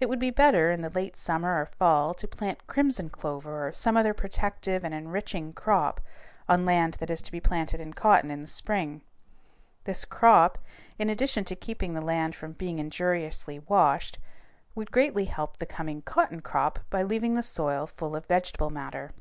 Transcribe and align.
It 0.00 0.08
would 0.08 0.18
be 0.18 0.32
better, 0.32 0.72
in 0.72 0.80
the 0.82 0.90
late 0.90 1.16
summer 1.16 1.60
or 1.62 1.66
fall, 1.66 2.14
to 2.14 2.26
plant 2.26 2.66
crimson 2.66 3.08
clover 3.08 3.68
or 3.68 3.72
some 3.72 3.96
other 3.96 4.12
protective 4.12 4.82
and 4.82 4.92
enriching 4.92 5.52
crop 5.52 6.00
on 6.48 6.64
land 6.66 6.94
that 6.94 7.10
is 7.10 7.22
to 7.22 7.30
be 7.30 7.38
planted 7.40 7.80
in 7.80 7.92
cotton 7.94 8.28
in 8.32 8.42
the 8.42 8.48
spring. 8.48 9.02
This 9.84 10.04
crop, 10.04 10.58
in 10.98 11.08
addition 11.08 11.44
to 11.44 11.54
keeping 11.54 11.94
the 11.94 12.00
land 12.00 12.34
from 12.34 12.54
being 12.54 12.80
injuriously 12.80 13.60
washed, 13.60 14.18
would 14.74 14.90
greatly 14.90 15.26
help 15.26 15.58
the 15.58 15.64
coming 15.66 16.02
cotton 16.02 16.40
crop 16.40 16.80
by 16.90 17.04
leaving 17.04 17.34
the 17.34 17.42
soil 17.44 17.86
full 17.86 18.16
of 18.16 18.26
vegetable 18.26 18.70
matter. 18.70 19.12